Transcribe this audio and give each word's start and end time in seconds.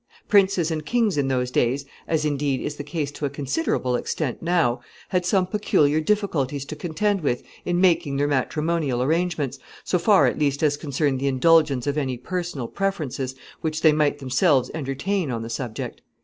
]Princes 0.27 0.71
and 0.71 0.83
kings 0.83 1.15
in 1.15 1.27
those 1.27 1.51
days, 1.51 1.85
as, 2.07 2.25
indeed, 2.25 2.59
is 2.59 2.75
the 2.77 2.83
case 2.83 3.11
to 3.11 3.23
a 3.23 3.29
considerable 3.29 3.95
extent 3.95 4.41
now, 4.41 4.81
had 5.09 5.27
some 5.27 5.45
peculiar 5.45 6.01
difficulties 6.01 6.65
to 6.65 6.75
contend 6.75 7.21
with 7.21 7.43
in 7.65 7.79
making 7.79 8.17
their 8.17 8.27
matrimonial 8.27 9.03
arrangements, 9.03 9.59
so 9.83 9.99
far 9.99 10.25
at 10.25 10.39
least 10.39 10.63
as 10.63 10.75
concerned 10.75 11.19
the 11.19 11.27
indulgence 11.27 11.85
of 11.85 11.99
any 11.99 12.17
personal 12.17 12.67
preferences 12.67 13.35
which 13.59 13.83
they 13.83 13.91
might 13.93 14.17
themselves 14.17 14.71
entertain 14.73 15.29
on 15.29 15.43
the 15.43 15.51
subject. 15.51 16.01